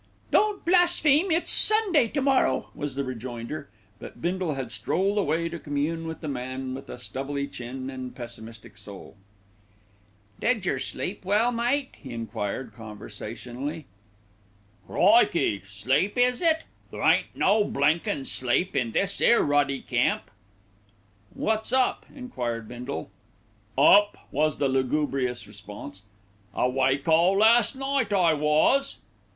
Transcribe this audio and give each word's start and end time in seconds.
"Don't 0.31 0.65
blaspheme. 0.65 1.29
It's 1.29 1.51
Sunday 1.51 2.07
to 2.07 2.23
morrow," 2.23 2.71
was 2.73 2.95
the 2.95 3.03
rejoinder; 3.03 3.69
but 3.99 4.19
Bindle 4.19 4.55
had 4.55 4.71
strolled 4.71 5.19
away 5.19 5.47
to 5.47 5.59
commune 5.59 6.07
with 6.07 6.21
the 6.21 6.27
man 6.27 6.73
with 6.73 6.89
a 6.89 6.97
stubbly 6.97 7.45
chin 7.47 7.87
and 7.91 8.15
pessimistic 8.15 8.77
soul. 8.79 9.15
"Do 10.39 10.59
yer 10.59 10.79
sleep 10.79 11.23
well, 11.23 11.51
mate?" 11.51 11.93
he 12.01 12.13
enquired, 12.15 12.73
conversationally. 12.73 13.85
"Crikey! 14.87 15.61
sleep 15.69 16.17
is 16.17 16.41
it? 16.41 16.63
There 16.89 17.03
ain't 17.03 17.35
no 17.35 17.63
blinkin' 17.63 18.25
sleep 18.25 18.75
in 18.75 18.93
this 18.93 19.21
'ere 19.21 19.43
ruddy 19.43 19.81
camp." 19.81 20.31
"Wot's 21.35 21.71
up?" 21.71 22.07
enquired 22.15 22.67
Bindle. 22.67 23.11
"Up!" 23.77 24.17
was 24.31 24.57
the 24.57 24.67
lugubrious 24.67 25.45
response. 25.47 26.01
"Awake 26.55 27.07
all 27.07 27.37
last 27.37 27.75
night, 27.75 28.11
I 28.11 28.33
was." 28.33 28.97